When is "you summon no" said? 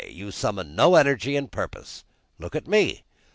0.09-0.95